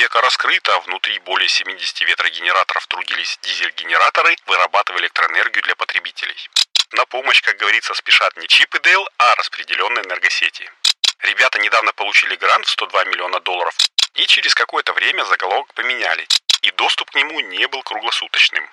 [0.00, 6.48] века раскрыто, внутри более 70 ветрогенераторов трудились дизель-генераторы, вырабатывая электроэнергию для потребителей.
[6.92, 10.72] На помощь, как говорится, спешат не Чип и Дейл, а распределенные энергосети.
[11.20, 13.76] Ребята недавно получили грант в 102 миллиона долларов,
[14.14, 16.26] и через какое-то время заголовок поменяли,
[16.62, 18.70] и доступ к нему не был круглосуточным.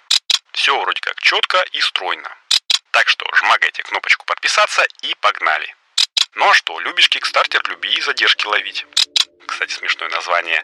[0.53, 2.33] Все вроде как четко и стройно.
[2.91, 5.75] Так что жмакайте кнопочку подписаться и погнали.
[6.35, 8.85] Ну а что, любишь Кикстартер, люби и задержки ловить.
[9.45, 10.63] Кстати, смешное название.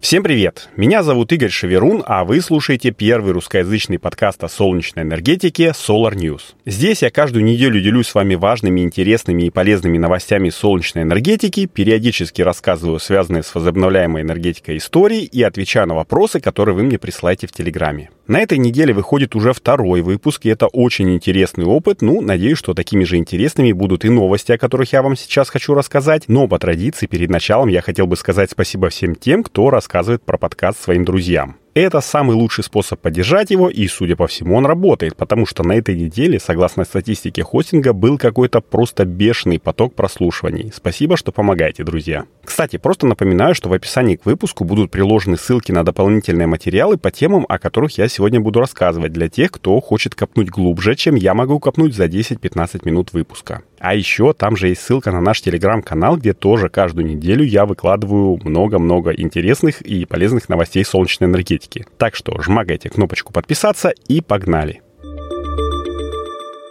[0.00, 0.68] Всем привет!
[0.76, 6.54] Меня зовут Игорь Шеверун, а вы слушаете первый русскоязычный подкаст о солнечной энергетике Solar News.
[6.66, 12.42] Здесь я каждую неделю делюсь с вами важными, интересными и полезными новостями солнечной энергетики, периодически
[12.42, 17.52] рассказываю связанные с возобновляемой энергетикой истории и отвечаю на вопросы, которые вы мне присылаете в
[17.52, 18.10] Телеграме.
[18.26, 22.00] На этой неделе выходит уже второй выпуск, и это очень интересный опыт.
[22.00, 25.74] Ну, надеюсь, что такими же интересными будут и новости, о которых я вам сейчас хочу
[25.74, 26.24] рассказать.
[26.26, 30.38] Но по традиции, перед началом я хотел бы сказать спасибо всем тем, кто рассказывает про
[30.38, 31.58] подкаст своим друзьям.
[31.74, 35.72] Это самый лучший способ поддержать его, и, судя по всему, он работает, потому что на
[35.72, 40.70] этой неделе, согласно статистике хостинга, был какой-то просто бешеный поток прослушиваний.
[40.72, 42.26] Спасибо, что помогаете, друзья.
[42.44, 47.10] Кстати, просто напоминаю, что в описании к выпуску будут приложены ссылки на дополнительные материалы по
[47.10, 51.34] темам, о которых я сегодня буду рассказывать для тех, кто хочет копнуть глубже, чем я
[51.34, 53.62] могу копнуть за 10-15 минут выпуска.
[53.80, 58.38] А еще там же есть ссылка на наш телеграм-канал, где тоже каждую неделю я выкладываю
[58.42, 61.63] много-много интересных и полезных новостей солнечной энергетики.
[61.98, 64.82] Так что жмакайте кнопочку подписаться и погнали!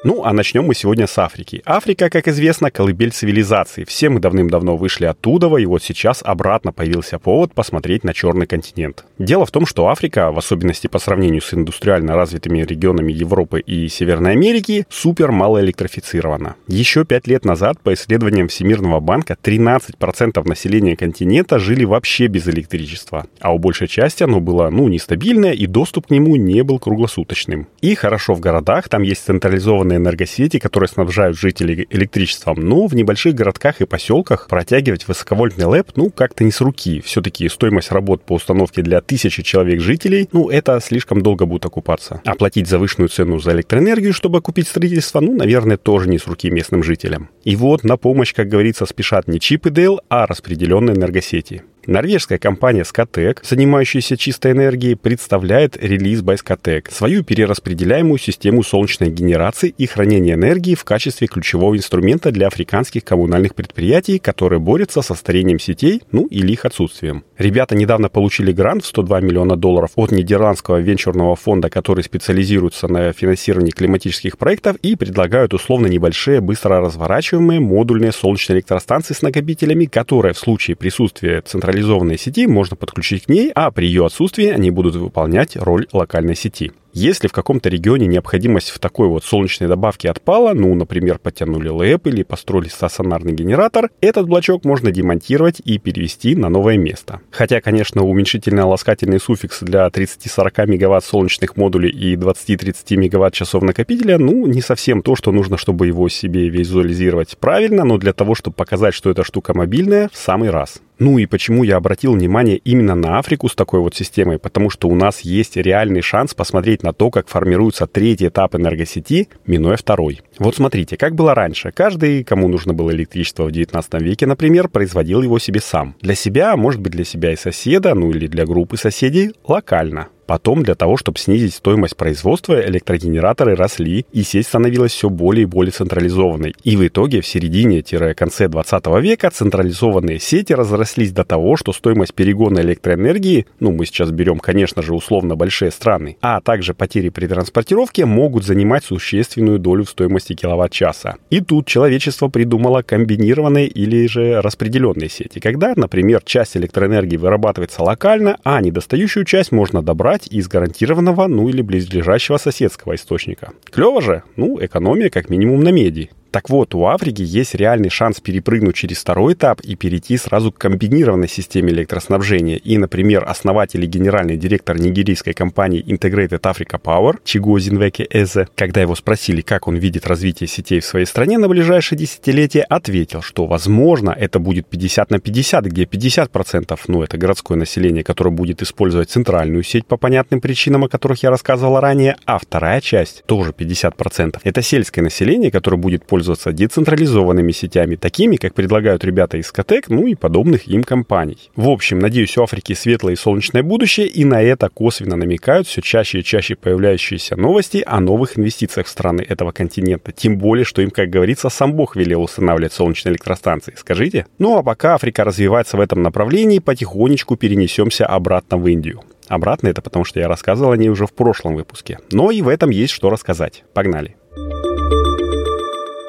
[0.05, 1.61] Ну, а начнем мы сегодня с Африки.
[1.63, 3.85] Африка, как известно, колыбель цивилизации.
[3.85, 9.05] Все мы давным-давно вышли оттуда, и вот сейчас обратно появился повод посмотреть на черный континент.
[9.17, 13.87] Дело в том, что Африка, в особенности по сравнению с индустриально развитыми регионами Европы и
[13.87, 16.55] Северной Америки, супер мало электрифицирована.
[16.67, 23.27] Еще пять лет назад, по исследованиям Всемирного банка, 13% населения континента жили вообще без электричества,
[23.39, 27.69] а у большей части оно было, ну, нестабильное, и доступ к нему не был круглосуточным.
[27.79, 32.95] И хорошо в городах, там есть централизованные огромные энергосети, которые снабжают жителей электричеством, но в
[32.95, 37.01] небольших городках и поселках протягивать высоковольтный ЛЭП, ну, как-то не с руки.
[37.01, 42.21] Все-таки стоимость работ по установке для тысячи человек жителей, ну, это слишком долго будет окупаться.
[42.25, 46.83] Оплатить завышенную цену за электроэнергию, чтобы купить строительство, ну, наверное, тоже не с руки местным
[46.83, 47.29] жителям.
[47.43, 51.63] И вот на помощь, как говорится, спешат не Чип и Дейл, а распределенные энергосети.
[51.85, 59.73] Норвежская компания Scatec, занимающаяся чистой энергией, представляет релиз by Scatec, свою перераспределяемую систему солнечной генерации
[59.77, 65.59] и хранения энергии в качестве ключевого инструмента для африканских коммунальных предприятий, которые борются со старением
[65.59, 67.25] сетей, ну или их отсутствием.
[67.37, 73.11] Ребята недавно получили грант в 102 миллиона долларов от нидерландского венчурного фонда, который специализируется на
[73.11, 80.33] финансировании климатических проектов и предлагают условно небольшие, быстро разворачиваемые модульные солнечные электростанции с накопителями, которые
[80.33, 84.69] в случае присутствия центральной централизованной сети можно подключить к ней, а при ее отсутствии они
[84.69, 86.71] будут выполнять роль локальной сети.
[86.95, 92.05] Если в каком-то регионе необходимость в такой вот солнечной добавке отпала, ну, например, подтянули ЛЭП
[92.05, 97.21] или построили стационарный генератор, этот блочок можно демонтировать и перевести на новое место.
[97.31, 104.45] Хотя, конечно, уменьшительно-ласкательный суффикс для 30-40 мегаватт солнечных модулей и 20-30 мегаватт часов накопителя, ну,
[104.45, 108.93] не совсем то, что нужно, чтобы его себе визуализировать правильно, но для того, чтобы показать,
[108.93, 110.79] что эта штука мобильная, в самый раз.
[110.99, 114.37] Ну и почему я обратил внимание именно на Африку с такой вот системой?
[114.37, 119.29] Потому что у нас есть реальный шанс посмотреть на то, как формируется третий этап энергосети,
[119.45, 120.21] минуя второй.
[120.37, 121.71] Вот смотрите, как было раньше.
[121.71, 125.95] Каждый, кому нужно было электричество в 19 веке, например, производил его себе сам.
[126.01, 130.09] Для себя, может быть для себя и соседа, ну или для группы соседей, локально.
[130.25, 135.45] Потом для того, чтобы снизить стоимость производства, электрогенераторы росли, и сеть становилась все более и
[135.45, 136.55] более централизованной.
[136.63, 142.59] И в итоге в середине-конце 20 века централизованные сети разрослись до того, что стоимость перегона
[142.59, 148.05] электроэнергии, ну мы сейчас берем, конечно же, условно большие страны, а также потери при транспортировке
[148.05, 151.15] могут занимать существенную долю в стоимости киловатт-часа.
[151.29, 158.37] И тут человечество придумало комбинированные или же распределенные сети, когда, например, часть электроэнергии вырабатывается локально,
[158.43, 163.51] а недостающую часть можно добрать брать из гарантированного, ну или близлежащего соседского источника.
[163.71, 164.21] Клево же?
[164.35, 166.11] Ну, экономия как минимум на меди.
[166.33, 170.57] Так вот, у Африки есть реальный шанс перепрыгнуть через второй этап и перейти сразу к
[170.57, 172.55] комбинированной системе электроснабжения.
[172.55, 178.81] И, например, основатель и генеральный директор нигерийской компании Integrated Africa Power Чиго Зинвеке Эзе, когда
[178.81, 183.45] его спросили, как он видит развитие сетей в своей стране на ближайшее десятилетие, ответил, что,
[183.45, 189.11] возможно, это будет 50 на 50, где 50%, ну, это городское население, которое будет использовать
[189.11, 194.39] центральную сеть по понятным причинам, о которых я рассказывал ранее, а вторая часть, тоже 50%,
[194.43, 199.89] это сельское население, которое будет пользоваться пользоваться децентрализованными сетями, такими, как предлагают ребята из Котек,
[199.89, 201.51] ну и подобных им компаний.
[201.57, 205.81] В общем, надеюсь, у Африки светлое и солнечное будущее, и на это косвенно намекают все
[205.81, 210.13] чаще и чаще появляющиеся новости о новых инвестициях в страны этого континента.
[210.13, 213.73] Тем более, что им, как говорится, сам Бог велел устанавливать солнечные электростанции.
[213.77, 214.25] Скажите?
[214.39, 219.01] Ну а пока Африка развивается в этом направлении, потихонечку перенесемся обратно в Индию.
[219.27, 221.99] Обратно это потому, что я рассказывал о ней уже в прошлом выпуске.
[222.11, 223.63] Но и в этом есть что рассказать.
[223.73, 224.15] Погнали.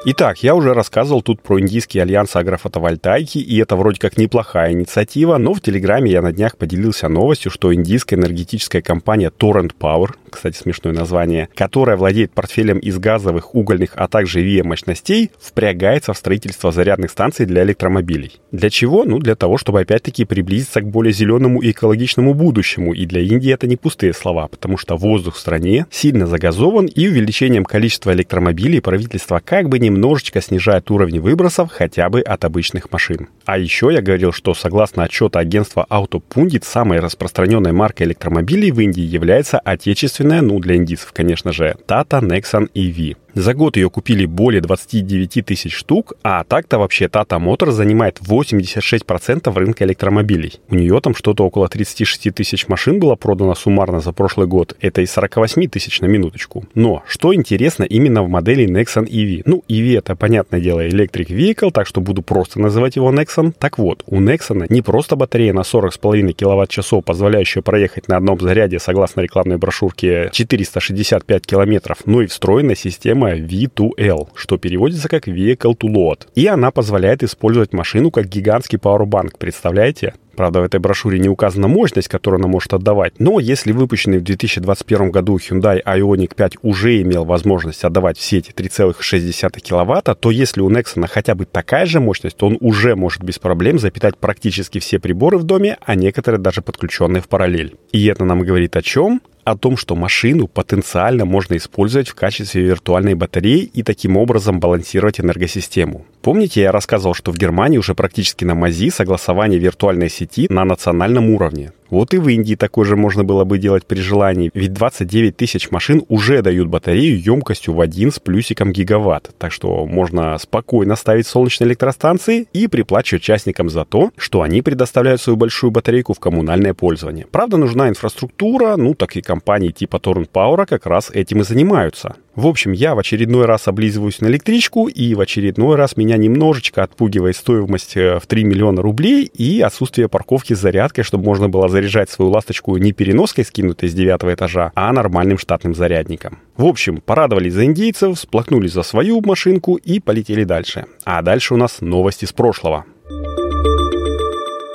[0.07, 5.39] Итак, я уже рассказывал тут про Индийский альянс агрофотовольтайки, и это вроде как неплохая инициатива,
[5.39, 10.57] но в Телеграме я на днях поделился новостью, что индийская энергетическая компания Torrent Power, кстати,
[10.57, 16.71] смешное название, которая владеет портфелем из газовых, угольных, а также ВИА мощностей, впрягается в строительство
[16.71, 18.39] зарядных станций для электромобилей.
[18.51, 19.05] Для чего?
[19.05, 22.93] Ну, для того, чтобы опять-таки приблизиться к более зеленому и экологичному будущему.
[22.93, 27.07] И для Индии это не пустые слова, потому что воздух в стране сильно загазован, и
[27.07, 32.91] увеличением количества электромобилей правительство как бы не немножечко снижает уровень выбросов хотя бы от обычных
[32.91, 33.29] машин.
[33.45, 39.03] А еще я говорил, что согласно отчету агентства AutoPundit, самой распространенной маркой электромобилей в Индии
[39.03, 43.15] является отечественная, ну для индийцев, конечно же, Tata Nexon EV.
[43.35, 49.53] За год ее купили более 29 тысяч штук, а так-то вообще Tata Motors занимает 86%
[49.53, 50.61] рынка электромобилей.
[50.69, 54.77] У нее там что-то около 36 тысяч машин было продано суммарно за прошлый год.
[54.79, 56.65] Это из 48 тысяч на минуточку.
[56.75, 59.41] Но что интересно именно в модели Nexon EV?
[59.43, 63.53] Ну, EV это, понятное дело, Electric Vehicle, так что буду просто называть его Nexon.
[63.59, 68.79] Так вот, у Nexon не просто батарея на 40,5 киловатт-часов, позволяющая проехать на одном заряде,
[68.79, 75.77] согласно рекламной брошюрке, 465 километров, но и встроенная система система V2L, что переводится как Vehicle
[75.77, 76.27] to Load.
[76.35, 80.13] И она позволяет использовать машину как гигантский пауэрбанк, представляете?
[80.35, 84.23] Правда, в этой брошюре не указана мощность, которую она может отдавать, но если выпущенный в
[84.23, 90.59] 2021 году Hyundai Ioniq 5 уже имел возможность отдавать в сети 3,6 кВт, то если
[90.59, 94.79] у Nexon хотя бы такая же мощность, то он уже может без проблем запитать практически
[94.79, 97.75] все приборы в доме, а некоторые даже подключенные в параллель.
[97.93, 99.21] И это нам говорит о чем?
[99.45, 105.19] О том, что машину потенциально можно использовать в качестве виртуальной батареи и таким образом балансировать
[105.19, 106.05] энергосистему.
[106.21, 111.29] Помните, я рассказывал, что в Германии уже практически на МАЗИ согласование виртуальной сети на национальном
[111.29, 111.71] уровне.
[111.89, 115.71] Вот и в Индии такое же можно было бы делать при желании, ведь 29 тысяч
[115.71, 121.27] машин уже дают батарею емкостью в 1 с плюсиком гигаватт, так что можно спокойно ставить
[121.27, 126.73] солнечные электростанции и приплачивать участникам за то, что они предоставляют свою большую батарейку в коммунальное
[126.73, 127.27] пользование.
[127.29, 132.15] Правда, нужна инфраструктура, ну так и компании типа Torrent Power как раз этим и занимаются.
[132.35, 136.83] В общем, я в очередной раз облизываюсь на электричку, и в очередной раз меня немножечко
[136.83, 141.69] отпугивает стоимость э, в 3 миллиона рублей и отсутствие парковки с зарядкой, чтобы можно было
[141.69, 146.39] заряжать свою ласточку не переноской, скинутой с девятого этажа, а нормальным штатным зарядником.
[146.57, 150.87] В общем, порадовались за индейцев, сплакнули за свою машинку и полетели дальше.
[151.05, 152.83] А дальше у нас новости с прошлого.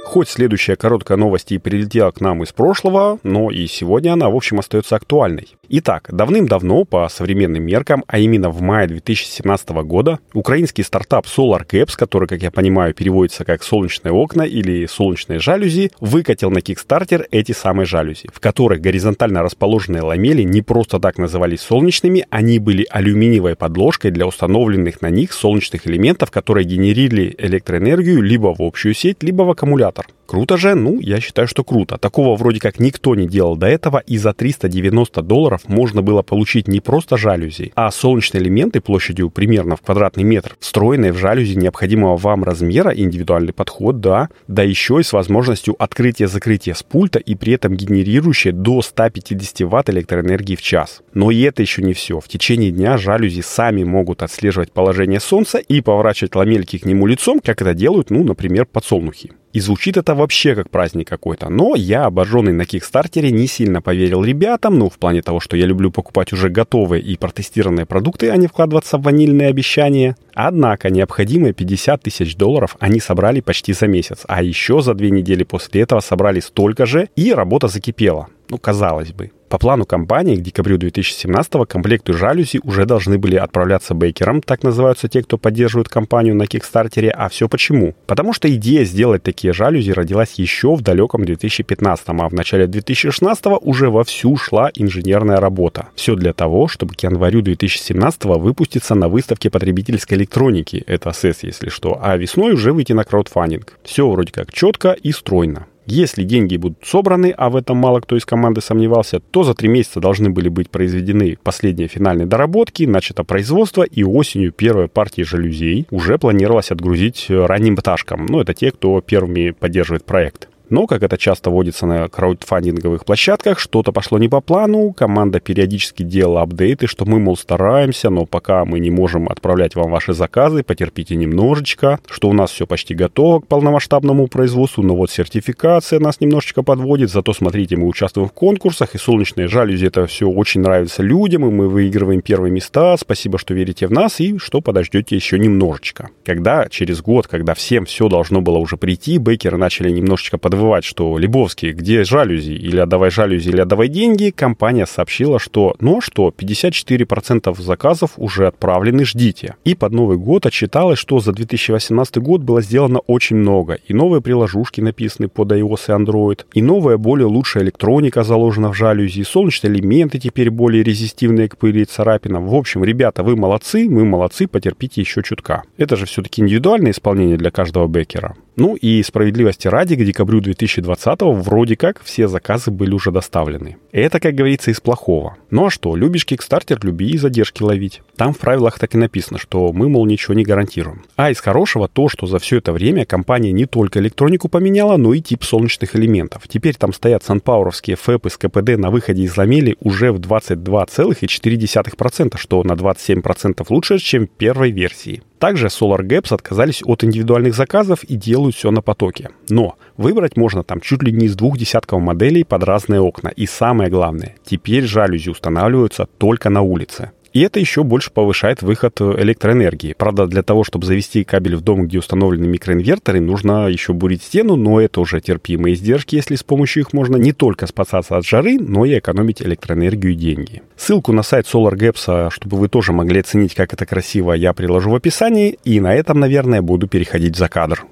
[0.07, 4.35] Хоть следующая короткая новость и прилетела к нам из прошлого, но и сегодня она, в
[4.35, 5.49] общем, остается актуальной.
[5.73, 11.93] Итак, давным-давно, по современным меркам, а именно в мае 2017 года, украинский стартап Solar Caps,
[11.97, 17.53] который, как я понимаю, переводится как «солнечные окна» или «солнечные жалюзи», выкатил на Kickstarter эти
[17.53, 23.55] самые жалюзи, в которых горизонтально расположенные ламели не просто так назывались солнечными, они были алюминиевой
[23.55, 29.43] подложкой для установленных на них солнечных элементов, которые генерили электроэнергию либо в общую сеть, либо
[29.45, 30.09] в аккумулятор.
[30.31, 30.77] Круто же?
[30.77, 31.99] Ну, я считаю, что круто.
[31.99, 36.69] Такого вроде как никто не делал до этого, и за 390 долларов можно было получить
[36.69, 42.17] не просто жалюзи, а солнечные элементы площадью примерно в квадратный метр, встроенные в жалюзи необходимого
[42.17, 47.55] вам размера, индивидуальный подход, да, да еще и с возможностью открытия-закрытия с пульта и при
[47.55, 51.03] этом генерирующие до 150 ватт электроэнергии в час.
[51.15, 52.21] Но и это еще не все.
[52.21, 57.41] В течение дня жалюзи сами могут отслеживать положение солнца и поворачивать ламельки к нему лицом,
[57.41, 59.33] как это делают, ну, например, подсолнухи.
[59.53, 61.49] И звучит это вообще как праздник какой-то.
[61.49, 65.67] Но я, обожженный на Кикстартере, не сильно поверил ребятам, ну, в плане того, что я
[65.67, 70.17] люблю покупать уже готовые и протестированные продукты, а не вкладываться в ванильные обещания.
[70.35, 75.43] Однако необходимые 50 тысяч долларов они собрали почти за месяц, а еще за две недели
[75.43, 78.29] после этого собрали столько же, и работа закипела.
[78.49, 79.33] Ну, казалось бы.
[79.51, 85.09] По плану компании к декабрю 2017 комплекты жалюзи уже должны были отправляться бейкерам, так называются
[85.09, 87.11] те, кто поддерживает компанию на Кикстартере.
[87.11, 87.97] А все почему?
[88.07, 93.47] Потому что идея сделать такие жалюзи родилась еще в далеком 2015, а в начале 2016
[93.61, 95.89] уже вовсю шла инженерная работа.
[95.97, 101.71] Все для того, чтобы к январю 2017 выпуститься на выставке потребительской электроники, это СЭС, если
[101.71, 103.77] что, а весной уже выйти на краудфандинг.
[103.83, 105.67] Все вроде как четко и стройно.
[105.87, 109.69] Если деньги будут собраны, а в этом мало кто из команды сомневался, то за три
[109.69, 115.87] месяца должны были быть произведены последние финальные доработки, начато производство, и осенью первая партия жалюзей
[115.91, 118.27] уже планировалось отгрузить ранним пташкам.
[118.27, 120.49] Ну, это те, кто первыми поддерживает проект.
[120.71, 126.05] Но, как это часто водится на краудфандинговых площадках, что-то пошло не по плану, команда периодически
[126.05, 130.63] делала апдейты, что мы, мол, стараемся, но пока мы не можем отправлять вам ваши заказы,
[130.63, 136.21] потерпите немножечко, что у нас все почти готово к полномасштабному производству, но вот сертификация нас
[136.21, 141.03] немножечко подводит, зато смотрите, мы участвуем в конкурсах, и солнечные жалюзи, это все очень нравится
[141.03, 145.37] людям, и мы выигрываем первые места, спасибо, что верите в нас, и что подождете еще
[145.37, 146.11] немножечко.
[146.25, 150.85] Когда через год, когда всем все должно было уже прийти, бейкеры начали немножечко подводить забывать,
[150.85, 152.53] что Лебовский, где жалюзи?
[152.53, 154.31] Или отдавай жалюзи, или отдавай деньги.
[154.31, 159.55] Компания сообщила, что, ну что, 54% заказов уже отправлены, ждите.
[159.65, 163.79] И под Новый год отчиталось, что за 2018 год было сделано очень много.
[163.89, 168.75] И новые приложушки написаны под iOS и Android, и новая, более лучшая электроника заложена в
[168.75, 172.47] жалюзи, и солнечные элементы теперь более резистивные к пыли и царапинам.
[172.47, 175.63] В общем, ребята, вы молодцы, мы молодцы, потерпите еще чутка.
[175.79, 178.37] Это же все-таки индивидуальное исполнение для каждого бекера.
[178.57, 183.77] Ну и справедливости ради, к декабрю 2020 вроде как все заказы были уже доставлены.
[183.93, 185.37] Это, как говорится, из плохого.
[185.51, 188.03] Ну а что, любишь Kickstarter, люби и задержки ловить.
[188.17, 191.05] Там в правилах так и написано, что мы, мол, ничего не гарантируем.
[191.17, 195.15] А из хорошего то, что за все это время компания не только электронику поменяла, но
[195.15, 196.43] и тип солнечных элементов.
[196.49, 202.63] Теперь там стоят санпауровские ФЭПы с КПД на выходе из ламели уже в 22,4%, что
[202.63, 205.23] на 27% лучше, чем в первой версии.
[205.41, 209.31] Также Solar Gaps отказались от индивидуальных заказов и делают все на потоке.
[209.49, 213.29] Но выбрать можно там чуть ли не из двух десятков моделей под разные окна.
[213.29, 217.13] И самое главное, теперь жалюзи устанавливаются только на улице.
[217.33, 219.95] И это еще больше повышает выход электроэнергии.
[219.97, 224.57] Правда, для того, чтобы завести кабель в дом, где установлены микроинверторы, нужно еще бурить стену,
[224.57, 228.59] но это уже терпимые издержки, если с помощью их можно не только спасаться от жары,
[228.59, 230.63] но и экономить электроэнергию и деньги.
[230.77, 234.95] Ссылку на сайт SolarGaps, чтобы вы тоже могли оценить, как это красиво, я приложу в
[234.95, 235.59] описании.
[235.65, 237.85] И на этом, наверное, буду переходить за кадр.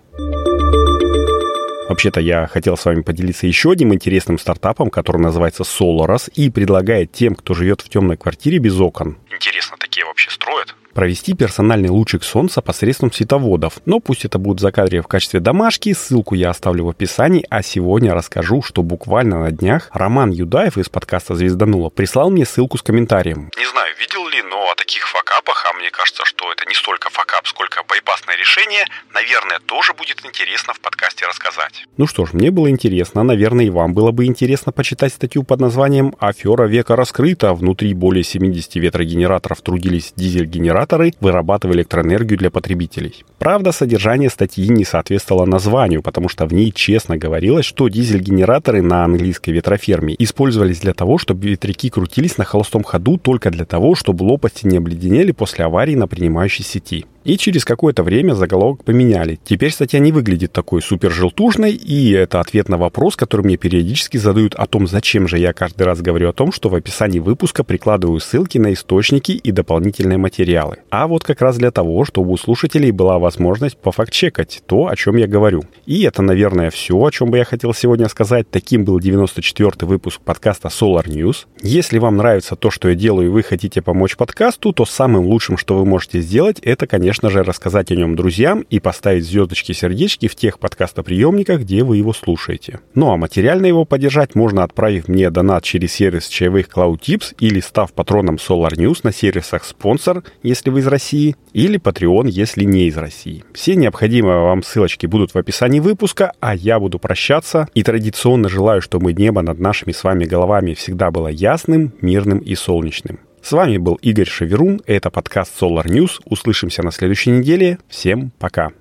[1.99, 7.11] Вообще-то я хотел с вами поделиться еще одним интересным стартапом, который называется Solaras и предлагает
[7.11, 9.19] тем, кто живет в темной квартире без окон.
[9.35, 10.77] Интересно, такие вообще строят?
[10.95, 13.75] Провести персональный лучик солнца посредством световодов.
[13.87, 17.63] Но пусть это будет за кадре в качестве домашки, ссылку я оставлю в описании, а
[17.63, 22.83] сегодня расскажу, что буквально на днях Роман Юдаев из подкаста «Звезданула» прислал мне ссылку с
[22.83, 23.51] комментарием.
[23.57, 27.11] Не знаю, видел ли, но о таких факапах, а мне кажется, что это не столько
[27.11, 31.87] факап, сколько байпасное решение, наверное, тоже будет интересно в подкасте рассказать.
[31.97, 35.61] Ну что ж, мне было интересно, наверное, и вам было бы интересно почитать статью под
[35.61, 37.55] названием «Афера века раскрыта.
[37.55, 43.25] Внутри более 70 ветрогенераторов трудились дизель-генераторы генераторы вырабатывали электроэнергию для потребителей.
[43.39, 49.05] Правда, содержание статьи не соответствовало названию, потому что в ней честно говорилось, что дизель-генераторы на
[49.05, 54.25] английской ветроферме использовались для того, чтобы ветряки крутились на холостом ходу только для того, чтобы
[54.25, 57.05] лопасти не обледенели после аварии на принимающей сети.
[57.29, 59.39] И через какое-то время заголовок поменяли.
[59.45, 64.17] Теперь статья не выглядит такой супер желтужной, и это ответ на вопрос, который мне периодически
[64.17, 67.65] задают о том, зачем же я каждый раз говорю о том, что в описании выпуска
[67.65, 70.79] прикладываю ссылки на источники и дополнительные материалы.
[70.89, 75.19] А вот как раз для того, чтобы у слушателей была возможность пофакт-чекать то, о чем
[75.19, 75.65] я говорю.
[75.85, 78.51] И это, наверное, все, о чем бы я хотел сегодня сказать.
[78.51, 81.45] Таким был 94-й выпуск подкаста Solar News.
[81.61, 85.59] Если вам нравится то, что я делаю, и вы хотите помочь подкасту, то самым лучшим,
[85.59, 90.29] что вы можете сделать, это, конечно, конечно же, рассказать о нем друзьям и поставить звездочки-сердечки
[90.29, 92.79] в тех подкастоприемниках, где вы его слушаете.
[92.95, 97.59] Ну а материально его поддержать можно, отправив мне донат через сервис чаевых Cloud Tips или
[97.59, 102.87] став патроном Solar News на сервисах спонсор, если вы из России, или Patreon, если не
[102.87, 103.45] из России.
[103.53, 108.81] Все необходимые вам ссылочки будут в описании выпуска, а я буду прощаться и традиционно желаю,
[108.81, 113.19] чтобы небо над нашими с вами головами всегда было ясным, мирным и солнечным.
[113.43, 116.21] С вами был Игорь Шаверун, это подкаст Solar News.
[116.25, 117.79] Услышимся на следующей неделе.
[117.89, 118.73] Всем пока.